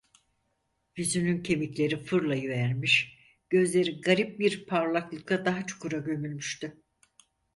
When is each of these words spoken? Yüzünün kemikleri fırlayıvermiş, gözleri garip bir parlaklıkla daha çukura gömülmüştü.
Yüzünün 0.95 1.43
kemikleri 1.43 2.03
fırlayıvermiş, 2.03 3.17
gözleri 3.49 4.01
garip 4.01 4.39
bir 4.39 4.65
parlaklıkla 4.65 5.45
daha 5.45 5.65
çukura 5.65 5.97
gömülmüştü. 5.97 6.83